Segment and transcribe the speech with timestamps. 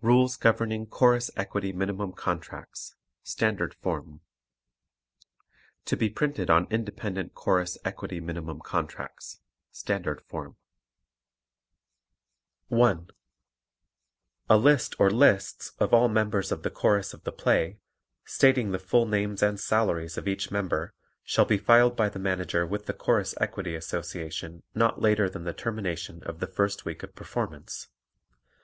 [0.00, 4.20] RULES GOVERNING CHORUS EQUITY MINIMUM CONTRACTS STANDARD FORM
[5.84, 6.66] (To be printed on
[7.34, 9.38] Chorus Equity Minimum Contracts,
[9.70, 10.56] Standard Form)
[12.66, 13.10] 1.
[14.48, 17.78] A list or lists of all members of the Chorus of the play,
[18.24, 22.66] stating the full names and salaries of each member, shall be filed by the Manager
[22.66, 27.14] with the Chorus Equity Association not later than the termination of the first week of
[27.14, 27.86] performance.